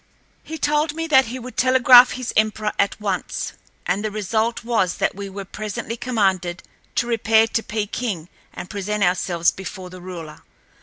[0.41, 3.53] He told me that he would telegraph his emperor at once,
[3.85, 6.63] and the result was that we were presently commanded
[6.95, 10.41] to repair to Peking and present ourselves before the ruler.